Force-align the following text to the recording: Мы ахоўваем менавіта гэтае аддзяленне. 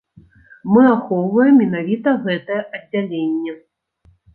Мы 0.71 0.83
ахоўваем 0.93 1.53
менавіта 1.65 2.17
гэтае 2.27 2.61
аддзяленне. 2.75 3.51